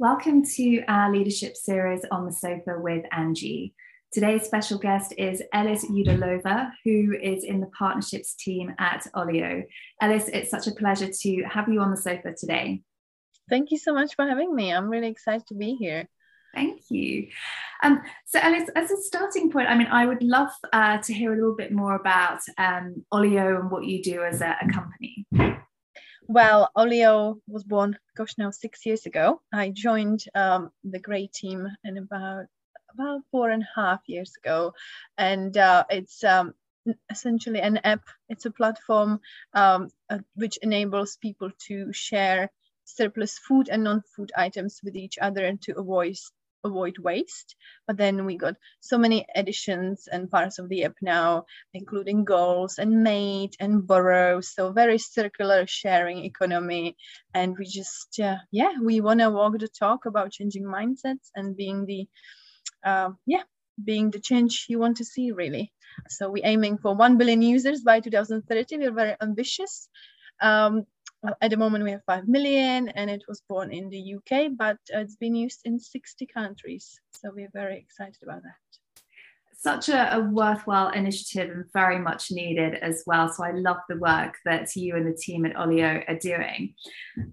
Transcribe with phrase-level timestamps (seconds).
[0.00, 3.74] Welcome to our leadership series on the sofa with Angie.
[4.10, 9.62] Today's special guest is Ellis Udalova, who is in the partnerships team at Olio.
[10.00, 12.80] Ellis, it's such a pleasure to have you on the sofa today.
[13.50, 14.72] Thank you so much for having me.
[14.72, 16.08] I'm really excited to be here.
[16.54, 17.28] Thank you.
[17.82, 21.34] Um, so, Ellis, as a starting point, I mean, I would love uh, to hear
[21.34, 25.26] a little bit more about um, Olio and what you do as a, a company.
[26.30, 29.42] Well, Olio was born, gosh, now six years ago.
[29.52, 32.46] I joined um, the Grey team in about
[32.94, 34.72] about four and a half years ago,
[35.18, 36.54] and uh, it's um,
[37.10, 38.04] essentially an app.
[38.28, 39.20] It's a platform
[39.54, 42.52] um, uh, which enables people to share
[42.84, 46.16] surplus food and non-food items with each other and to avoid
[46.64, 47.56] avoid waste.
[47.86, 52.78] But then we got so many additions and parts of the app now, including goals
[52.78, 54.40] and mate and borrow.
[54.40, 56.96] So very circular sharing economy.
[57.34, 61.56] And we just, uh, yeah, we want to walk the talk about changing mindsets and
[61.56, 62.08] being the,
[62.84, 63.42] uh, yeah,
[63.82, 65.72] being the change you want to see really.
[66.08, 68.78] So we're aiming for 1 billion users by 2030.
[68.78, 69.88] We're very ambitious.
[70.40, 70.86] Um,
[71.40, 74.78] at the moment we have 5 million and it was born in the UK, but
[74.88, 76.98] it's been used in 60 countries.
[77.12, 78.54] So we're very excited about that.
[79.54, 83.30] Such a, a, worthwhile initiative and very much needed as well.
[83.30, 86.74] So I love the work that you and the team at Olio are doing.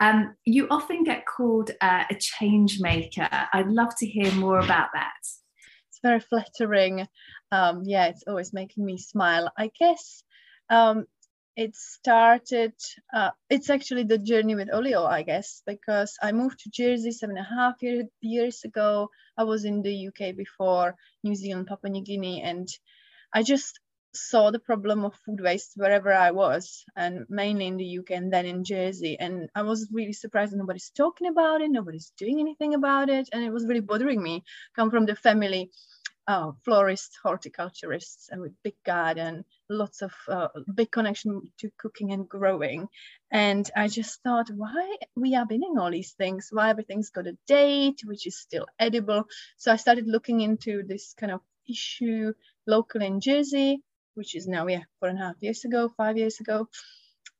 [0.00, 3.28] Um, you often get called uh, a change maker.
[3.52, 5.12] I'd love to hear more about that.
[5.20, 7.06] It's very flattering.
[7.52, 9.52] Um, yeah, it's always making me smile.
[9.58, 10.24] I guess
[10.70, 11.04] um,
[11.56, 12.72] it started
[13.14, 17.36] uh, it's actually the journey with olio i guess because i moved to jersey seven
[17.36, 19.08] and a half year, years ago.
[19.38, 22.68] I was in the uk before new zealand papua new guinea and
[23.32, 23.78] i just
[24.16, 28.32] saw the problem of food waste wherever i was and mainly in the uk and
[28.32, 29.16] then in jersey.
[29.18, 33.42] And i was really surprised nobody's talking about it nobody's doing anything about it and
[33.44, 34.44] it was really bothering me.
[34.76, 35.70] Come from the family
[36.26, 42.28] uh, florists, horticulturists, and with big garden, lots of uh, big connection to cooking and
[42.28, 42.88] growing.
[43.30, 46.48] And I just thought, why we are binning all these things?
[46.50, 49.24] Why everything's got a date, which is still edible?
[49.56, 52.32] So I started looking into this kind of issue
[52.66, 53.82] local in Jersey,
[54.14, 56.68] which is now, yeah, four and a half years ago, five years ago.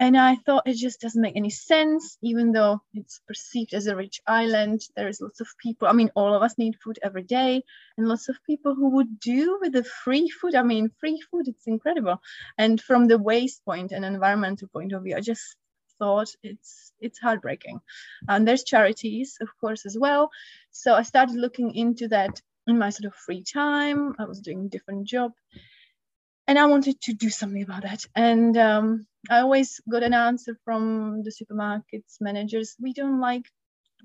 [0.00, 3.96] And I thought it just doesn't make any sense, even though it's perceived as a
[3.96, 4.82] rich island.
[4.96, 5.86] There is lots of people.
[5.88, 7.62] I mean, all of us need food every day,
[7.96, 10.54] and lots of people who would do with the free food.
[10.56, 12.20] I mean, free food, it's incredible.
[12.58, 15.56] And from the waste point and environmental point of view, I just
[15.98, 17.80] thought it's it's heartbreaking.
[18.28, 20.30] And there's charities, of course, as well.
[20.72, 24.14] So I started looking into that in my sort of free time.
[24.18, 25.32] I was doing different job
[26.46, 28.04] and I wanted to do something about that.
[28.14, 33.44] And um, I always got an answer from the supermarkets managers we don't like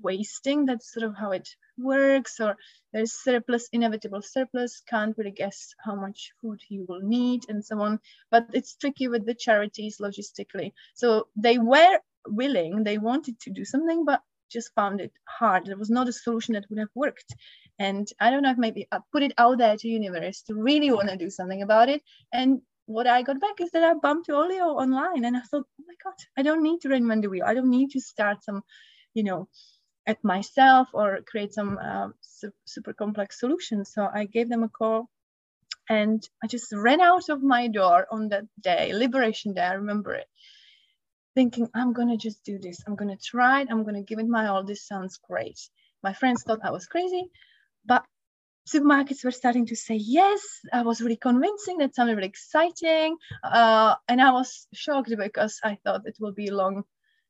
[0.02, 0.66] wasting.
[0.66, 2.56] That's sort of how it works, or
[2.92, 7.80] there's surplus, inevitable surplus, can't really guess how much food you will need, and so
[7.80, 8.00] on.
[8.30, 10.72] But it's tricky with the charities logistically.
[10.94, 15.66] So they were willing, they wanted to do something, but just found it hard.
[15.66, 17.34] There was not a solution that would have worked.
[17.78, 20.90] And I don't know if maybe I put it out there to universe to really
[20.90, 22.02] want to do something about it.
[22.32, 25.84] And what I got back is that I bumped Olio online and I thought, oh
[25.86, 27.44] my God, I don't need to reinvent the wheel.
[27.46, 28.62] I don't need to start some,
[29.14, 29.48] you know,
[30.06, 34.68] at myself or create some uh, su- super complex solution So I gave them a
[34.68, 35.08] call
[35.88, 40.14] and I just ran out of my door on that day, Liberation Day, I remember
[40.14, 40.26] it,
[41.34, 42.82] thinking, I'm going to just do this.
[42.86, 43.68] I'm going to try it.
[43.70, 44.64] I'm going to give it my all.
[44.64, 45.58] This sounds great.
[46.02, 47.30] My friends thought I was crazy,
[47.88, 48.04] but
[48.68, 50.40] supermarkets were starting to say yes.
[50.72, 51.78] I was really convincing.
[51.78, 53.16] That sounded really exciting.
[53.42, 56.84] Uh, and I was shocked because I thought it will be a long,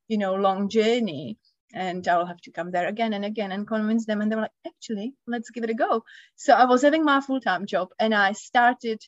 [0.09, 1.39] you know, long journey.
[1.73, 4.21] And I'll have to come there again and again and convince them.
[4.21, 6.03] And they were like, actually, let's give it a go.
[6.35, 9.01] So I was having my full time job and I started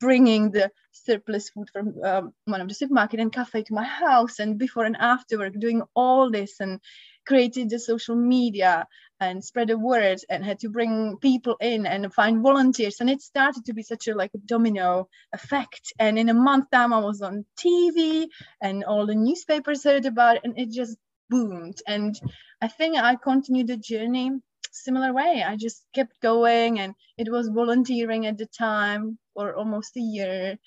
[0.00, 4.38] bringing the surplus food from um, one of the supermarket and cafe to my house
[4.38, 6.80] and before and after work doing all this and
[7.26, 8.86] created the social media
[9.20, 13.00] and spread the word and had to bring people in and find volunteers.
[13.00, 15.92] And it started to be such a like a domino effect.
[15.98, 18.26] And in a month time i was on tv
[18.60, 20.96] and all the newspapers heard about it and it just
[21.30, 21.78] boomed.
[21.86, 22.14] And
[22.62, 24.30] i think i continued the journey
[24.76, 25.42] similar way.
[25.46, 30.58] I just kept going and it was volunteering at the time for almost a year.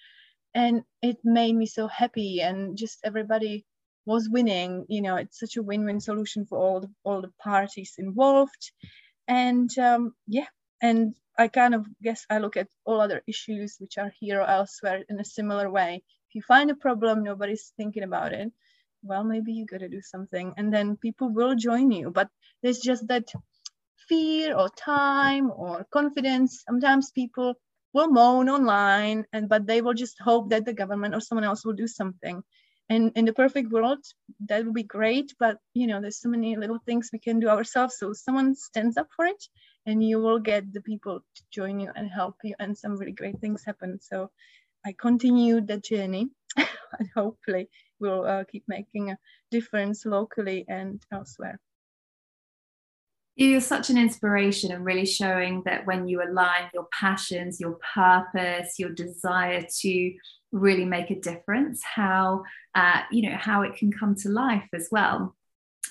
[0.53, 3.65] And it made me so happy and just everybody
[4.09, 7.93] was winning you know it's such a win-win solution for all the, all the parties
[7.97, 8.63] involved.
[9.27, 10.49] And um, yeah
[10.81, 14.49] and i kind of guess i look at all other issues which are here or
[14.59, 15.91] elsewhere in a similar way.
[16.27, 18.51] If you find a problem nobody's thinking about it
[19.09, 22.09] well maybe you got to do something and then people will join you.
[22.19, 22.29] But
[22.61, 23.27] there's just that
[24.07, 26.63] fear or time or confidence.
[26.67, 27.53] Sometimes people
[27.93, 31.63] will moan online and but they will just hope that the government or someone else
[31.65, 32.43] will do something
[32.89, 33.99] and in the perfect world
[34.47, 37.49] that would be great but you know there's so many little things we can do
[37.49, 37.97] ourselves.
[37.97, 39.43] So someone stands up for it
[39.85, 43.13] and you will get the people to join you and help you and some really
[43.13, 43.99] great things happen.
[44.01, 44.31] So
[44.85, 47.69] i continue the journey and hopefully
[47.99, 49.17] we'll uh, keep making a
[49.51, 51.59] difference locally and elsewhere
[53.47, 58.77] you're such an inspiration and really showing that when you align your passions, your purpose,
[58.77, 60.13] your desire to
[60.51, 62.43] really make a difference, how
[62.75, 65.35] uh, you know how it can come to life as well.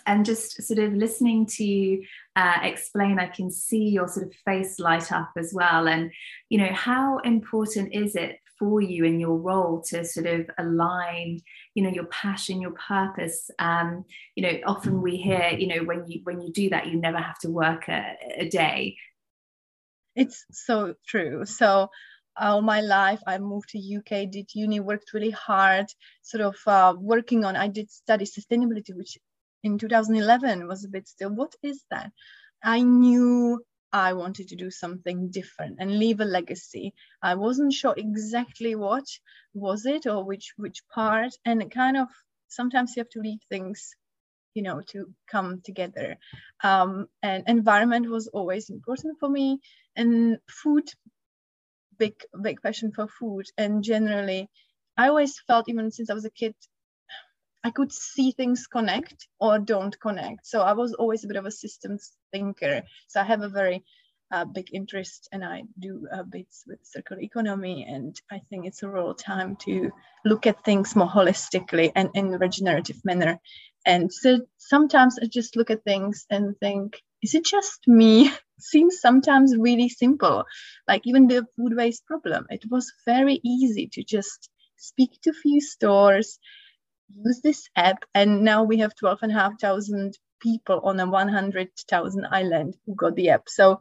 [0.07, 2.05] And just sort of listening to you
[2.37, 5.89] uh, explain, I can see your sort of face light up as well.
[5.89, 6.11] And
[6.51, 11.41] you know, how important is it for you in your role to sort of align
[11.75, 13.51] you know your passion your purpose.
[13.59, 16.97] Um you know often we hear you know when you when you do that you
[17.01, 18.97] never have to work a, a day.
[20.15, 21.45] It's so true.
[21.45, 21.89] So
[22.41, 25.87] all my life i moved to uk did uni worked really hard
[26.23, 29.19] sort of uh, working on i did study sustainability which
[29.65, 31.31] in 2011 was a bit still.
[31.31, 32.13] What is that?
[32.63, 33.63] I knew
[33.93, 36.95] I wanted to do something different and leave a legacy.
[37.23, 39.07] I wasn't sure exactly what
[39.55, 42.09] was it or which which part, and it kind of
[42.49, 43.95] sometimes you have to leave things,
[44.55, 46.19] you know, to come together.
[46.63, 49.61] Um, and environment was always important for me,
[49.97, 50.89] and food,
[51.99, 54.49] big big passion for food, and generally,
[54.97, 56.55] I always felt even since I was a kid
[57.69, 60.47] I could see things connect or don't connect.
[60.47, 62.83] So I was always a bit of a systems thinker.
[63.09, 63.85] So I have a very
[64.31, 67.85] uh, big interest and I do uh, bits with circular economy.
[67.87, 69.91] And I think it's a real time to
[70.25, 73.39] look at things more holistically and in a regenerative manner.
[73.85, 78.33] And so sometimes I just look at things and think, is it just me?
[78.61, 80.45] seems sometimes really simple.
[80.89, 84.49] Like even the food waste problem, it was very easy to just
[84.79, 86.39] speak to a few stores
[87.15, 91.07] use this app and now we have 12 and a half thousand people on a
[91.07, 93.49] 100,000 island who got the app.
[93.49, 93.81] So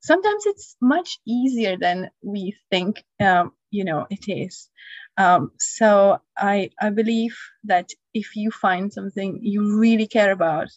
[0.00, 4.70] sometimes it's much easier than we think, um, you know, it is.
[5.16, 10.68] Um, so I, I believe that if you find something you really care about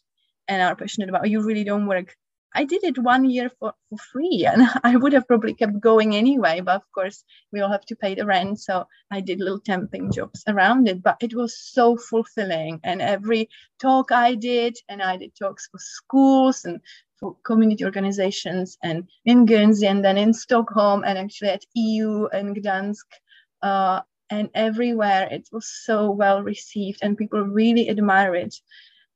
[0.47, 2.15] and are passionate about, you really don't work
[2.53, 6.15] I did it one year for, for free and I would have probably kept going
[6.15, 6.61] anyway.
[6.61, 8.59] But of course, we all have to pay the rent.
[8.59, 11.01] So I did little temping jobs around it.
[11.01, 12.79] But it was so fulfilling.
[12.83, 13.49] And every
[13.79, 16.79] talk I did, and I did talks for schools and
[17.19, 22.55] for community organizations and in Guernsey and then in Stockholm and actually at EU and
[22.55, 23.05] Gdansk.
[23.61, 24.01] Uh,
[24.31, 28.55] and everywhere it was so well received and people really admire it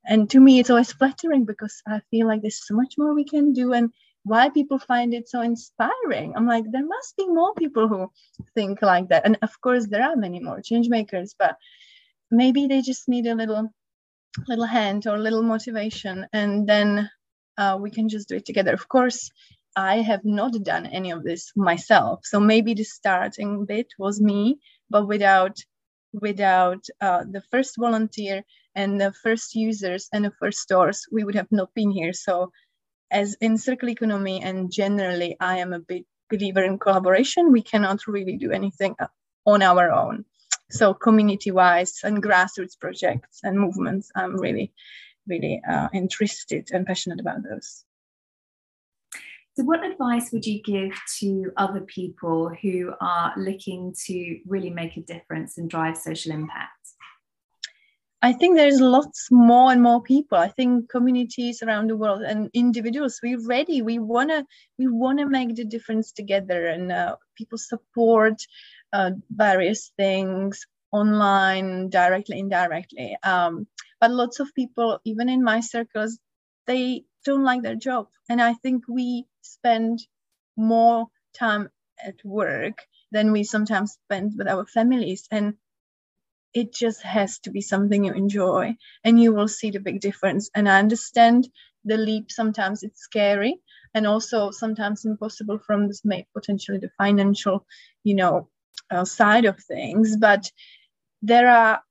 [0.07, 3.25] and to me it's always flattering because i feel like there's so much more we
[3.25, 3.92] can do and
[4.25, 6.34] why people find it so inspiring.
[6.36, 8.12] I'm like there must be more people who
[8.56, 9.24] think like that.
[9.24, 11.56] And of course there are many more change makers but
[12.31, 13.69] maybe they just need a little
[14.48, 17.10] little hand or a little motivation and then
[17.58, 18.74] uh, we can just do it together.
[18.74, 19.31] Of course
[19.78, 22.22] i have not done any of this myself.
[22.24, 24.58] So maybe the starting bit was me
[24.90, 25.58] but without
[26.13, 28.44] without uh, the first volunteer
[28.75, 32.13] and the first users and the first stores, we would have not been here.
[32.13, 32.51] So,
[33.12, 37.51] as in circular economy and generally, I am a big believer in collaboration.
[37.51, 38.96] We cannot really do anything
[39.46, 40.25] on our own.
[40.72, 44.74] So, community wise and grassroots projects and movements, I'm really,
[45.27, 47.86] really uh, interested and passionate about those.
[49.55, 54.98] So, what advice would you give to other people who are looking to really make
[54.98, 56.85] a difference and drive social impact?
[58.25, 60.39] I think there's lots more and more people.
[60.39, 63.84] I think communities around the world and individuals, we're ready.
[63.84, 64.48] We wanna
[64.79, 68.41] we wanna make the difference together, and uh, people support
[68.94, 73.15] uh, various things online, directly, indirectly.
[73.22, 73.67] Um,
[74.01, 76.17] but lots of people, even in my circles,
[76.65, 80.00] they don't like their job, and I think we spend
[80.58, 81.05] more
[81.38, 81.70] time
[82.03, 85.53] at work than we sometimes spend with our families, and
[86.55, 90.50] it just has to be something you enjoy and you will see the big difference.
[90.55, 91.50] And i understand
[91.85, 93.59] the leap sometimes it's scary
[93.95, 97.65] and also sometimes impossible from this may potentially the financial
[98.03, 98.50] you know
[98.91, 100.17] uh, side of things.
[100.17, 100.51] But
[101.21, 101.81] there are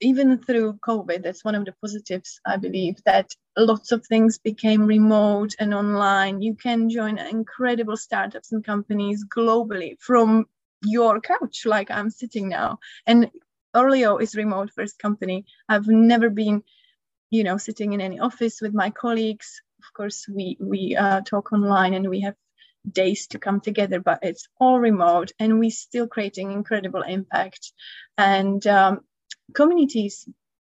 [0.00, 3.28] even through covid that's one of the positives i believe that
[3.58, 6.40] lots of things became remote and online.
[6.42, 10.46] You can join incredible startups and companies globally from
[10.84, 12.78] your couch like i'm sitting now.
[13.06, 13.30] And
[13.74, 15.44] Olio is remote first company.
[15.68, 16.62] I've never been,
[17.30, 19.62] you know, sitting in any office with my colleagues.
[19.78, 22.34] Of course, we we uh, talk online and we have
[22.90, 27.72] days to come together, but it's all remote, and we're still creating incredible impact.
[28.16, 29.00] And um,
[29.54, 30.28] communities,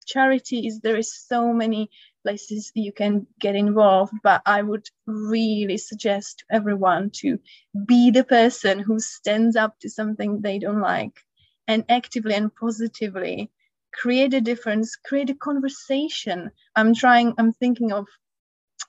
[0.05, 1.89] charities, there is so many
[2.23, 7.39] places you can get involved, but I would really suggest to everyone to
[7.85, 11.19] be the person who stands up to something they don't like
[11.67, 13.51] and actively and positively
[13.93, 16.51] create a difference, create a conversation.
[16.75, 18.07] I'm trying, I'm thinking of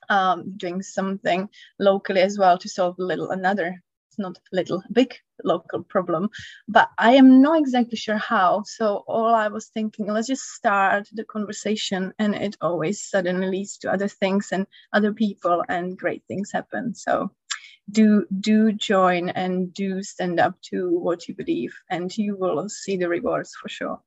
[0.08, 3.82] um, doing something locally as well to solve a little another
[4.14, 6.30] it's not little big local problem
[6.68, 11.08] but i am not exactly sure how so all i was thinking let's just start
[11.12, 16.22] the conversation and it always suddenly leads to other things and other people and great
[16.28, 17.30] things happen so
[17.90, 22.96] do do join and do stand up to what you believe and you will see
[22.96, 24.00] the rewards for sure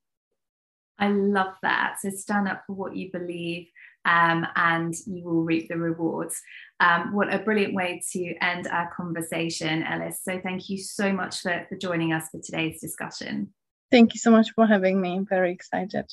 [0.99, 3.67] i love that so stand up for what you believe
[4.07, 6.41] um, and you will reap the rewards.
[6.79, 10.21] Um, what a brilliant way to end our conversation, Ellis.
[10.23, 13.53] So thank you so much for, for joining us for today's discussion.
[13.91, 15.15] Thank you so much for having me.
[15.15, 16.05] I'm very excited.